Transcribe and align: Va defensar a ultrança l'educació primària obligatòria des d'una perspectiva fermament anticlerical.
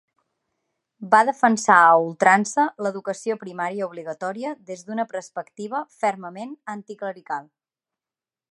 Va 1.09 1.17
defensar 1.27 1.75
a 1.89 1.99
ultrança 2.05 2.65
l'educació 2.85 3.37
primària 3.43 3.89
obligatòria 3.91 4.55
des 4.71 4.81
d'una 4.89 5.05
perspectiva 5.13 5.83
fermament 6.01 6.57
anticlerical. 6.77 7.49